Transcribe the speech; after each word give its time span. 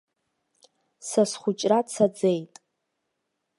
Са 1.09 1.23
схәыҷра 1.29 1.79
цаӡеит. 1.91 2.53